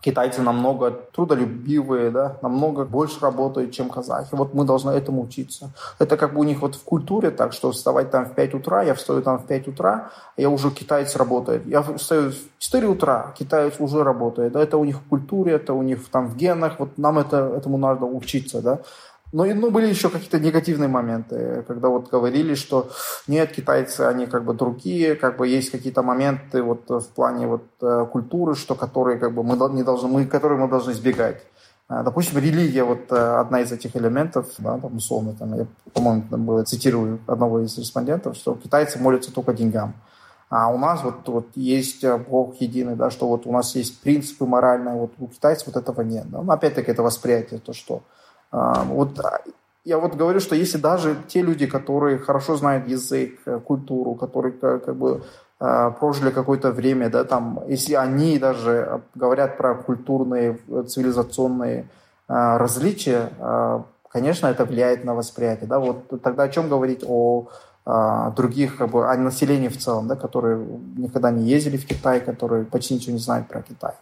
[0.00, 4.28] китайцы намного трудолюбивые, да, намного больше работают, чем казахи.
[4.32, 5.70] Вот мы должны этому учиться.
[5.98, 8.82] Это как бы у них вот в культуре так, что вставать там в 5 утра,
[8.82, 11.66] я встаю там в 5 утра, я уже китаец работает.
[11.66, 14.52] Я встаю в 4 утра, китаец уже работает.
[14.52, 17.36] Да, это у них в культуре, это у них там в генах, вот нам это,
[17.56, 18.78] этому надо учиться, да.
[19.32, 22.90] Но ну, были еще какие-то негативные моменты, когда вот говорили, что
[23.26, 27.64] нет, китайцы, они как бы другие, как бы есть какие-то моменты вот в плане вот
[27.82, 31.42] э, культуры, что которые как бы мы не должны, мы, которые мы должны избегать.
[31.88, 36.24] А, допустим, религия, вот э, одна из этих элементов, да, там, условно, там, я, по-моему,
[36.30, 39.94] было, цитирую одного из респондентов, что китайцы молятся только деньгам.
[40.48, 44.00] А у нас вот, вот есть э, Бог единый, да, что вот у нас есть
[44.00, 46.28] принципы моральные, вот у китайцев вот этого нет.
[46.28, 46.42] Да.
[46.42, 48.02] Но опять-таки это восприятие, то, что
[48.50, 49.40] вот а,
[49.84, 54.52] я вот говорю, что если даже те люди, которые хорошо знают язык, э, культуру, которые
[54.52, 55.22] как бы
[55.60, 61.88] а, прожили какое-то время, да, там, если они даже говорят про культурные, э, цивилизационные
[62.28, 63.30] различия,
[64.08, 67.46] конечно, это влияет на восприятие, да, вот тогда о чем говорить о
[68.36, 70.58] других, как бы, о населении в целом, да, которые
[70.96, 73.92] никогда не ездили в Китай, которые почти ничего не знают про Китай.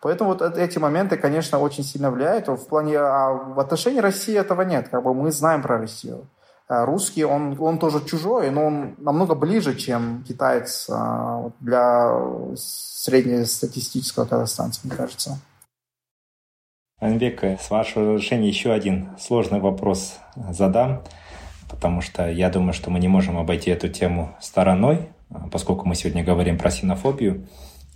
[0.00, 2.48] Поэтому вот эти моменты, конечно, очень сильно влияют.
[2.48, 4.88] В плане, а в отношении России этого нет.
[4.88, 6.26] Как бы мы знаем про Россию.
[6.68, 12.12] А русский, он, он тоже чужой, но он намного ближе, чем китаец а, для
[12.54, 15.38] среднестатистического казахстанца, мне кажется.
[17.00, 20.18] Анбек, с вашего разрешения еще один сложный вопрос
[20.50, 21.02] задам,
[21.68, 25.10] потому что я думаю, что мы не можем обойти эту тему стороной,
[25.50, 27.48] поскольку мы сегодня говорим про синофобию.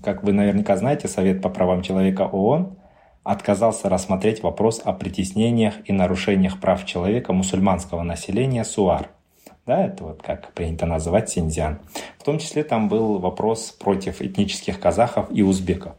[0.04, 2.76] Как вы наверняка знаете, Совет по правам человека ООН
[3.22, 9.08] отказался рассмотреть вопрос о притеснениях и нарушениях прав человека мусульманского населения СУАР.
[9.64, 11.80] Да, это вот как принято называть Синьцзян.
[12.18, 15.94] В том числе там был вопрос против этнических казахов и узбеков.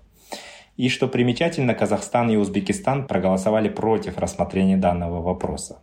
[0.78, 5.80] И что примечательно, Казахстан и Узбекистан проголосовали против рассмотрения данного вопроса.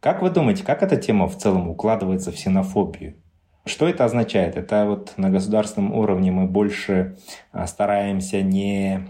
[0.00, 3.21] Как вы думаете, как эта тема в целом укладывается в синофобию?
[3.64, 4.56] Что это означает?
[4.56, 7.16] Это вот на государственном уровне мы больше
[7.52, 9.08] а, стараемся не,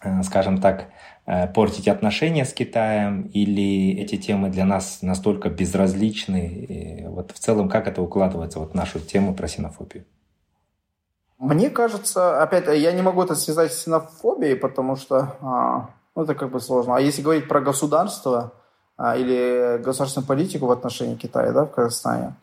[0.00, 0.88] а, скажем так,
[1.24, 6.46] а, портить отношения с Китаем, или эти темы для нас настолько безразличны?
[6.46, 10.04] И вот в целом, как это укладывается вот в нашу тему про синофобию?
[11.38, 16.50] Мне кажется, опять, я не могу это связать с синофобией, потому что ну, это как
[16.50, 16.96] бы сложно.
[16.96, 18.52] А если говорить про государство
[18.98, 22.34] или государственную политику в отношении Китая да, в Казахстане,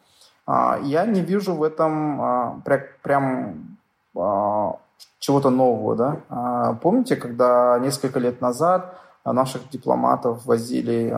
[0.48, 2.62] я не вижу в этом а,
[3.04, 3.78] прям
[4.16, 4.78] а,
[5.20, 5.96] чего-то нового.
[5.96, 6.78] Да?
[6.82, 11.14] Помните, когда несколько лет назад наших дипломатов возили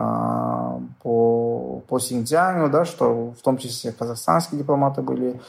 [1.00, 5.40] по, по Синьцзяню, да, что в том числе казахстанские дипломаты были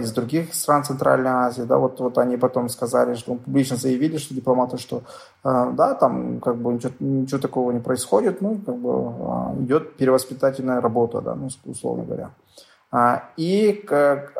[0.00, 4.34] из других стран Центральной Азии, да, вот, вот они потом сказали, что публично заявили, что
[4.34, 5.02] дипломаты, что
[5.44, 11.20] да, там как бы ничего, ничего такого не происходит, ну, как бы идет перевоспитательная работа,
[11.20, 12.30] да, ну, условно говоря.
[12.94, 13.86] А, и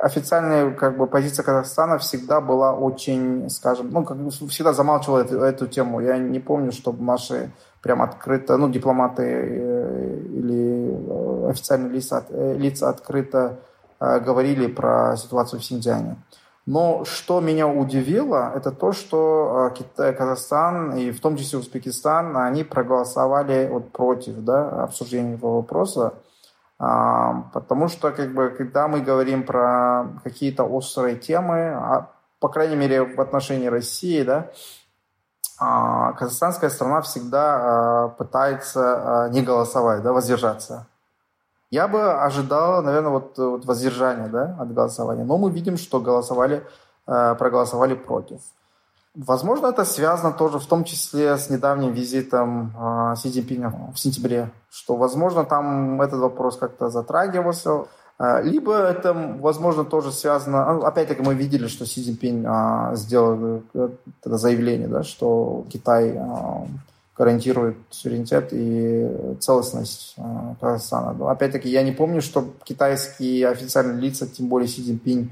[0.02, 5.40] официальная как бы, позиция Казахстана всегда была очень, скажем, ну, как бы всегда замалчивала эту,
[5.40, 6.00] эту тему.
[6.00, 12.54] Я не помню, чтобы наши прям открыто, ну, дипломаты э, или э, официальные лица, э,
[12.58, 13.58] лица открыто
[14.00, 16.16] говорили про ситуацию в Синьцзяне.
[16.66, 22.64] Но что меня удивило, это то, что Китай, Казахстан и в том числе Узбекистан, они
[22.64, 26.14] проголосовали вот против да, обсуждения этого вопроса.
[26.84, 32.74] А, потому что, как бы, когда мы говорим про какие-то острые темы, а, по крайней
[32.74, 34.50] мере, в отношении России, да,
[35.60, 40.86] а, казахстанская страна всегда пытается не голосовать, да, воздержаться.
[41.70, 45.24] Я бы ожидал, наверное, вот, вот воздержания да, от голосования.
[45.24, 46.66] Но мы видим, что голосовали,
[47.06, 48.40] проголосовали против.
[49.14, 54.50] Возможно, это связано тоже в том числе с недавним визитом э, Си Цзиньпиня в сентябре,
[54.70, 57.84] что, возможно, там этот вопрос как-то затрагивался.
[58.18, 60.72] Э, либо это, возможно, тоже связано...
[60.72, 66.22] Ну, опять-таки мы видели, что Си Цзиньпинь э, сделал это заявление, да, что Китай э,
[67.14, 70.22] гарантирует суверенитет и целостность э,
[70.58, 71.30] Казахстана.
[71.30, 75.30] Опять-таки, я не помню, что китайские официальные лица, тем более Си Цзиньпинь,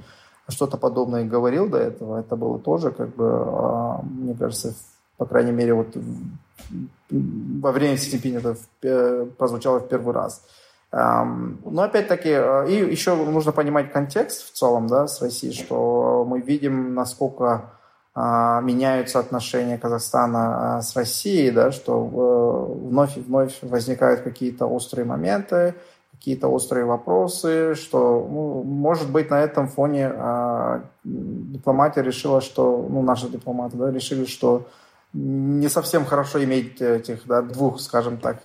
[0.50, 2.20] что-то подобное говорил до этого.
[2.20, 4.74] Это было тоже, как бы, а, мне кажется,
[5.16, 5.96] по крайней мере, вот
[7.10, 10.42] во время Си это прозвучало в первый раз.
[10.92, 16.40] Но опять-таки, а, и еще нужно понимать контекст в целом, да, с Россией, что мы
[16.40, 17.70] видим, насколько
[18.12, 25.74] а, меняются отношения Казахстана с Россией, да, что вновь и вновь возникают какие-то острые моменты,
[26.20, 33.00] какие-то острые вопросы, что, ну, может быть, на этом фоне э, дипломатия решила, что, ну,
[33.00, 34.66] наши дипломаты, да, решили, что
[35.14, 38.42] не совсем хорошо иметь этих, да, двух, скажем так,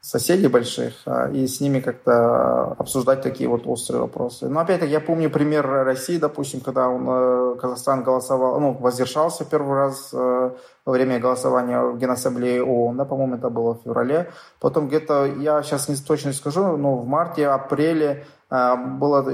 [0.00, 4.48] соседей больших а, и с ними как-то обсуждать такие вот острые вопросы.
[4.48, 9.76] Но опять-таки я помню пример России, допустим, когда он, э, Казахстан голосовал, ну, воздержался первый
[9.76, 10.50] раз э,
[10.86, 14.30] во время голосования в Генассамблее ООН, да, по-моему, это было в феврале.
[14.58, 19.30] Потом где-то, я сейчас не точно скажу, но в марте, апреле э, было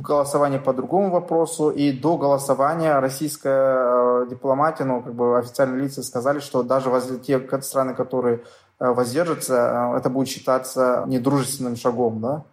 [0.00, 6.38] голосование по другому вопросу, и до голосования российская дипломатия, ну, как бы официальные лица сказали,
[6.38, 8.42] что даже те страны, которые
[8.78, 12.44] воздержится, э, это будет считаться недружественным шагом, да.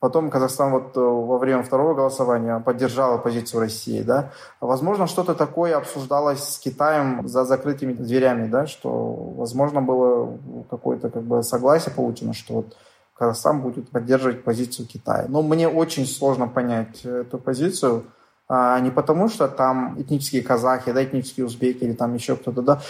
[0.00, 4.30] Потом Казахстан вот э, во время второго голосования поддержал позицию России, да.
[4.60, 8.90] Возможно, что-то такое обсуждалось с Китаем за закрытыми дверями, да, что,
[9.36, 10.38] возможно, было
[10.70, 12.76] какое-то как бы согласие получено, что вот
[13.14, 15.26] Казахстан будет поддерживать позицию Китая.
[15.28, 18.04] Но мне очень сложно понять эту позицию,
[18.50, 22.80] не потому, что там этнические казахи, да, этнические узбеки или там еще кто-то, да.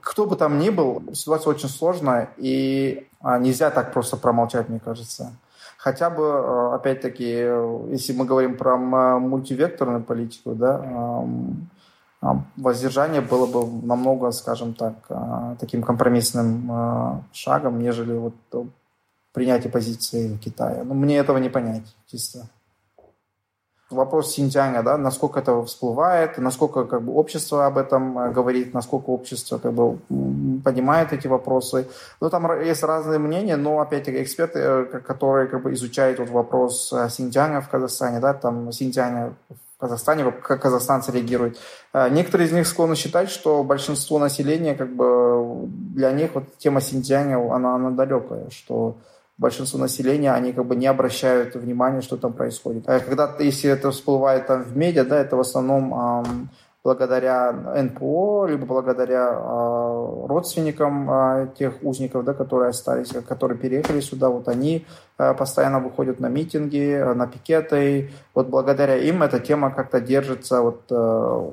[0.00, 4.78] Кто бы там ни был, ситуация очень сложная, и а, нельзя так просто промолчать, мне
[4.78, 5.32] кажется.
[5.76, 7.24] Хотя бы, а, опять-таки,
[7.90, 11.24] если мы говорим про мультивекторную политику, да,
[12.56, 14.94] воздержание было бы намного, скажем так,
[15.58, 18.34] таким компромиссным шагом, нежели вот
[19.32, 20.84] принятие позиции Китая.
[20.84, 22.48] Но мне этого не понять, чисто
[23.90, 29.10] вопрос Синьцзяня, да, насколько это всплывает, насколько как бы, общество об этом э, говорит, насколько
[29.10, 29.98] общество как бы,
[30.64, 31.88] понимает эти вопросы.
[32.20, 36.92] Ну, там есть разные мнения, но, опять-таки, эксперты, э, которые как бы, изучают вот вопрос
[36.92, 41.56] э, Синьцзяня в Казахстане, да, там Синьцзяня в Казахстане, как казахстанцы реагируют.
[41.94, 47.38] Некоторые из них склонны считать, что большинство населения, как бы, для них вот тема Синьцзяня,
[47.54, 48.96] она, она далекая, что
[49.38, 52.88] большинство населения, они как бы не обращают внимания, что там происходит.
[52.88, 56.50] А когда, если это всплывает там в медиа, да, это в основном эм,
[56.82, 64.28] благодаря НПО, либо благодаря э, родственникам э, тех узников, да, которые остались, которые переехали сюда,
[64.28, 64.86] вот они
[65.18, 70.82] э, постоянно выходят на митинги, на пикеты, вот благодаря им эта тема как-то держится вот
[70.90, 71.50] э,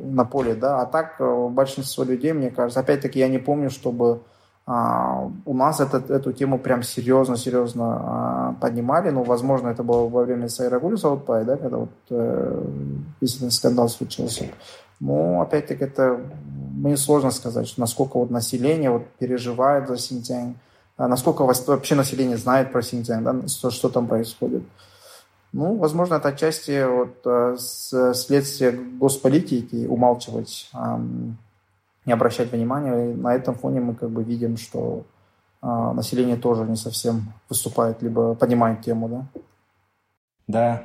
[0.00, 1.16] на поле, да, а так
[1.50, 4.20] большинство людей, мне кажется, опять-таки я не помню, чтобы
[4.66, 9.10] у нас этот, эту тему прям серьезно-серьезно а, поднимали.
[9.10, 12.62] Ну, возможно, это было во время Сайрагули Саутпай, да, когда вот э,
[13.20, 14.46] действительно скандал случился.
[15.00, 16.18] Но, опять-таки, это
[16.74, 20.56] мне сложно сказать, насколько вот население вот переживает за Синьцзянь,
[20.96, 24.62] а насколько вообще население знает про Синьцзянь, да, что, что там происходит.
[25.52, 27.56] Ну, возможно, это отчасти вот, э,
[28.14, 30.70] следствие госполитики умалчивать
[32.06, 33.12] не обращать внимания.
[33.12, 35.04] И на этом фоне мы как бы видим, что
[35.62, 39.26] э, население тоже не совсем выступает, либо понимает тему, да?
[40.46, 40.82] Да.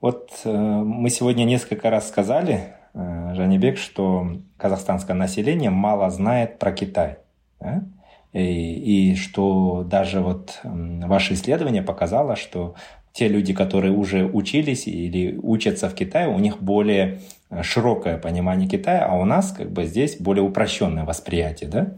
[0.00, 6.72] Вот э, мы сегодня несколько раз сказали, э, Жанибек, что казахстанское население мало знает про
[6.72, 7.18] Китай.
[7.60, 7.84] Да?
[8.32, 12.74] И, и что даже вот ваше исследование показало, что
[13.12, 17.20] те люди, которые уже учились или учатся в Китае, у них более
[17.62, 21.94] широкое понимание Китая, а у нас как бы здесь более упрощенное восприятие, да?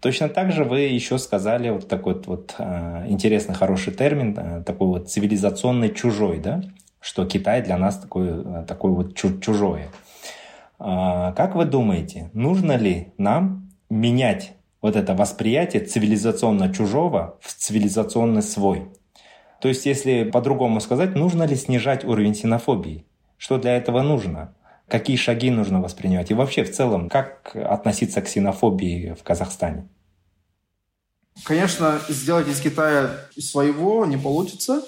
[0.00, 4.88] Точно так же вы еще сказали вот такой вот, э, интересный, хороший термин, э, такой
[4.88, 6.62] вот цивилизационный чужой, да?
[7.00, 9.88] Что Китай для нас такой, э, такой вот чужое.
[10.78, 18.42] А, как вы думаете, нужно ли нам менять вот это восприятие цивилизационно чужого в цивилизационный
[18.42, 18.88] свой?
[19.60, 23.04] То есть, если по-другому сказать, нужно ли снижать уровень синофобии?
[23.36, 24.54] Что для этого нужно?
[24.90, 26.30] Какие шаги нужно воспринимать?
[26.30, 29.88] И вообще в целом, как относиться к ксенофобии в Казахстане?
[31.44, 34.82] Конечно, сделать из Китая своего не получится.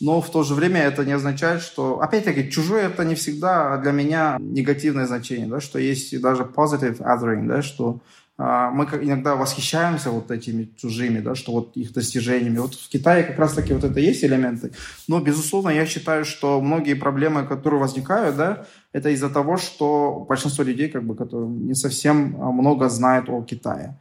[0.00, 2.00] но в то же время это не означает, что...
[2.00, 7.46] Опять-таки, чужое это не всегда для меня негативное значение, да, что есть даже positive othering,
[7.48, 7.98] да, что а,
[8.38, 12.58] мы иногда восхищаемся вот этими чужими, да, что вот их достижениями.
[12.58, 14.70] Вот в Китае как раз-таки вот это есть элементы.
[15.08, 20.62] Но, безусловно, я считаю, что многие проблемы, которые возникают, да, это из-за того, что большинство
[20.62, 23.98] людей, как бы, которые не совсем а, много знают о Китае.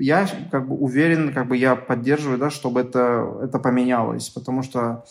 [0.00, 5.04] Я как бы уверен, как бы я поддерживаю, да, чтобы это, это поменялось, потому что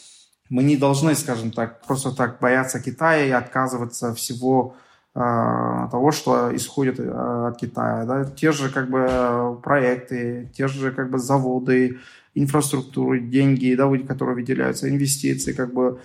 [0.49, 4.75] мы не должны, скажем так, просто так бояться Китая и отказываться всего
[5.17, 8.05] того, что исходит э, от Китая.
[8.05, 8.25] Да?
[8.25, 11.97] Те же как бы проекты, те же как бы заводы,
[12.35, 15.99] инфраструктуры, деньги, да, которые выделяются, инвестиции, как бы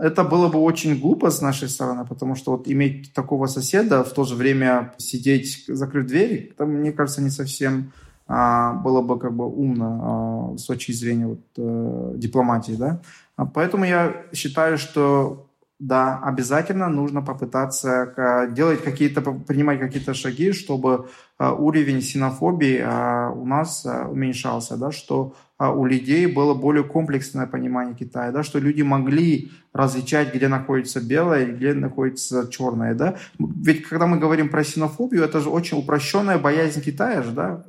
[0.00, 4.12] это было бы очень глупо с нашей стороны, потому что вот иметь такого соседа, в
[4.12, 7.92] то же время сидеть, закрыть двери, это, мне кажется, не совсем
[8.26, 13.00] а, было бы как бы умно а, с точки зрения вот, а, дипломатии, да.
[13.54, 15.46] Поэтому я считаю, что
[15.82, 21.08] да, обязательно нужно попытаться э, делать какие-то, принимать какие-то шаги, чтобы
[21.40, 27.94] э, уровень синофобии э, у нас уменьшался, да, что у людей было более комплексное понимание
[27.94, 32.94] Китая, да, что люди могли различать, где находится белое и где находится черное.
[32.94, 33.16] Да.
[33.38, 37.64] Ведь когда мы говорим про синофобию, это же очень упрощенная боязнь Китая, же, да,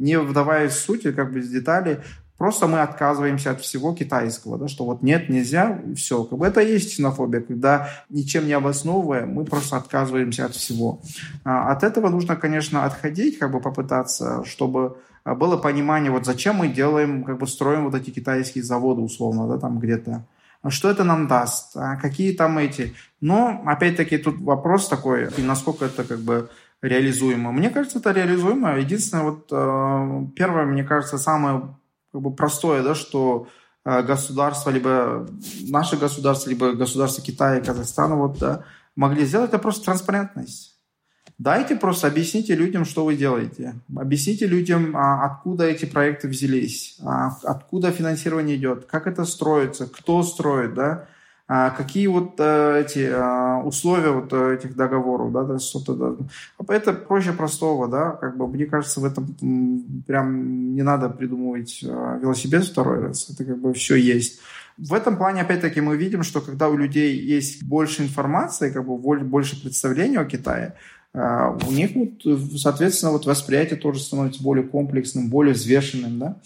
[0.00, 2.00] не вдаваясь в суть, как бы в детали,
[2.38, 6.22] Просто мы отказываемся от всего китайского, да, что вот нет, нельзя, все.
[6.22, 11.00] Как бы это и есть ксенофобия, когда ничем не обосновывая, мы просто отказываемся от всего.
[11.44, 16.56] А, от этого нужно, конечно, отходить, как бы попытаться, чтобы а, было понимание, вот зачем
[16.56, 20.24] мы делаем, как бы строим вот эти китайские заводы условно, да, там где-то.
[20.62, 21.76] А что это нам даст?
[22.00, 22.94] Какие там эти?
[23.20, 26.50] Но, опять-таки, тут вопрос такой, насколько это как бы
[26.82, 27.50] реализуемо.
[27.50, 28.78] Мне кажется, это реализуемо.
[28.78, 29.46] Единственное, вот
[30.34, 31.74] первое, мне кажется, самое
[32.12, 33.48] как бы простое, да, что
[33.84, 35.28] э, государство, либо
[35.68, 38.64] наше государство, либо государство Китая и Казахстана вот, да,
[38.96, 40.78] могли сделать, это просто транспарентность.
[41.38, 43.74] Дайте просто, объясните людям, что вы делаете.
[43.96, 50.24] Объясните людям, а, откуда эти проекты взялись, а, откуда финансирование идет, как это строится, кто
[50.24, 51.06] строит, да,
[51.48, 56.14] какие вот э, эти э, условия вот э, этих договоров, да, что-то, да.
[56.68, 62.64] Это проще простого, да, как бы, мне кажется, в этом прям не надо придумывать велосипед
[62.64, 64.40] второй раз, это как бы все есть.
[64.76, 68.98] В этом плане, опять-таки, мы видим, что когда у людей есть больше информации, как бы
[68.98, 70.74] больше представления о Китае, а,
[71.18, 76.36] у них, вот, соответственно, вот восприятие тоже становится более комплексным, более взвешенным, да.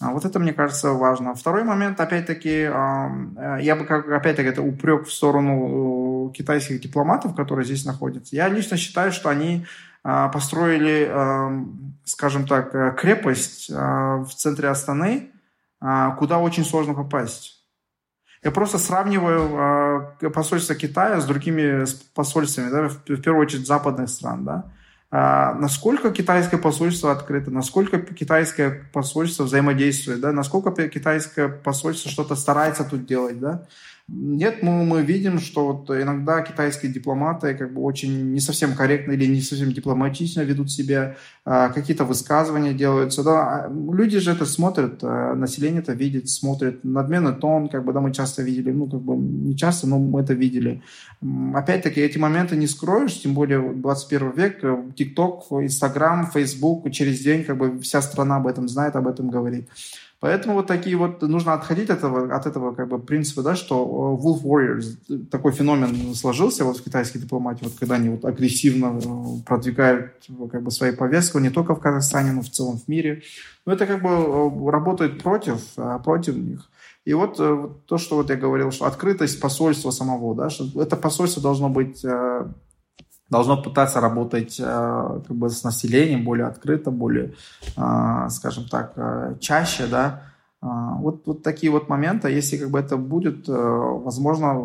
[0.00, 1.34] А вот это, мне кажется, важно.
[1.34, 7.34] Второй момент, опять-таки, а, я бы, как, опять-таки, это упрек в сторону э, китайских дипломатов,
[7.34, 8.36] которые здесь находятся.
[8.36, 9.66] Я лично считаю, что они
[10.02, 11.10] построили,
[12.04, 15.30] скажем так, э, крепость в центре Астаны,
[16.18, 17.53] куда очень сложно попасть.
[18.44, 21.84] Я просто сравниваю э, посольство Китая с другими
[22.14, 24.44] посольствами, да, в, в первую очередь западных стран.
[24.44, 24.64] Да.
[25.10, 32.84] А, насколько китайское посольство открыто, насколько китайское посольство взаимодействует, да, насколько китайское посольство что-то старается
[32.84, 33.40] тут делать.
[33.40, 33.62] Да.
[34.06, 39.12] Нет, мы, мы видим, что вот иногда китайские дипломаты как бы очень не совсем корректно
[39.12, 43.24] или не совсем дипломатично ведут себя, а, какие-то высказывания делаются.
[43.24, 43.64] Да.
[43.64, 46.84] А люди же это смотрят, а, население это видит, смотрит.
[46.84, 50.20] Надменный тон, как бы, да, мы часто видели, ну, как бы не часто, но мы
[50.20, 50.82] это видели.
[51.54, 57.56] Опять-таки, эти моменты не скроешь, тем более 21 век, ТикТок, Инстаграм, Фейсбук, через день как
[57.56, 59.66] бы вся страна об этом знает, об этом говорит.
[60.24, 63.76] Поэтому вот такие вот, нужно отходить от этого, от этого как бы принципа, да, что
[63.84, 68.98] э, Wolf Warriors, такой феномен сложился вот в китайской дипломатии, вот когда они вот агрессивно
[68.98, 70.14] э, продвигают
[70.50, 73.22] как бы свои повестки, не только в Казахстане, но в целом в мире.
[73.66, 75.60] Но это как бы э, работает против,
[76.02, 76.70] против них.
[77.04, 81.42] И вот то, что вот я говорил, что открытость посольства самого, да, что это посольство
[81.42, 82.02] должно быть
[83.30, 87.34] должно пытаться работать э, как бы с населением более открыто, более,
[87.76, 90.22] э, скажем так, э, чаще, да.
[90.60, 94.58] Вот, вот такие вот моменты, если как бы это будет, возможно,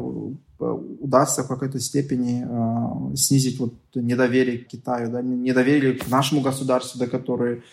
[0.57, 7.07] удастся в какой-то степени снизить вот недоверие к Китаю, да, недоверие к нашему государству, да,
[7.07, 7.63] которое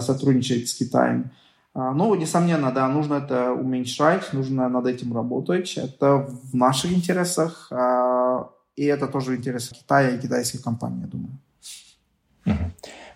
[0.00, 1.30] сотрудничает с Китаем.
[1.76, 5.76] Ну, несомненно, да, нужно это уменьшать, нужно над этим работать.
[5.76, 7.70] Это в наших интересах,
[8.76, 12.70] и это тоже интерес Китая и китайских компаний, я думаю.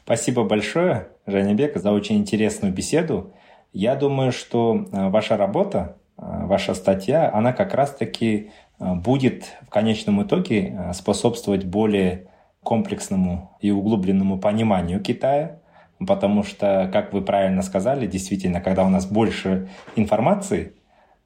[0.05, 3.33] Спасибо большое, Жанебек, за очень интересную беседу.
[3.73, 8.51] Я думаю, что э, ваша работа, э, ваша статья, она как раз-таки
[8.81, 12.27] э, будет в конечном итоге способствовать более
[12.65, 15.61] комплексному и углубленному пониманию Китая,
[16.05, 20.75] потому что, как вы правильно сказали, действительно, когда у нас больше информации,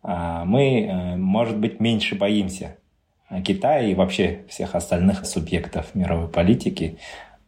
[0.02, 2.76] мы, может быть, меньше боимся
[3.42, 6.98] Китая и вообще всех остальных субъектов мировой политики.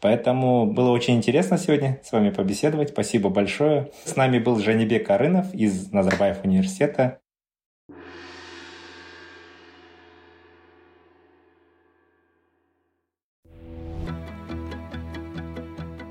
[0.00, 2.90] Поэтому было очень интересно сегодня с вами побеседовать.
[2.90, 3.90] Спасибо большое.
[4.04, 7.18] С нами был Жанибек Арынов из Назарбаев университета.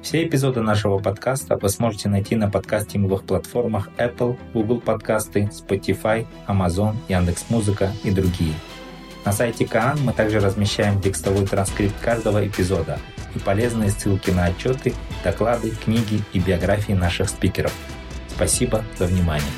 [0.01, 6.93] Все эпизоды нашего подкаста вы сможете найти на подкастинговых платформах Apple, Google подкасты, Spotify, Amazon,
[7.09, 8.53] Яндекс.Музыка и другие.
[9.25, 12.99] На сайте Каан мы также размещаем текстовой транскрипт каждого эпизода
[13.33, 17.73] и полезные ссылки на отчеты, доклады, книги и биографии наших спикеров.
[18.29, 19.49] Спасибо за внимание.